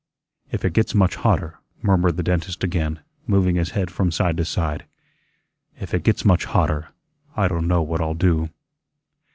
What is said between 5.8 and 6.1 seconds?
it